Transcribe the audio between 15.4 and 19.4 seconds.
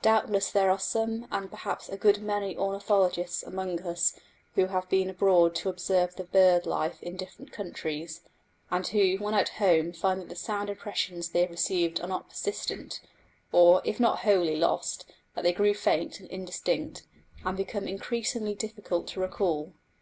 they grow faint and indistinct, and become increasingly difficult to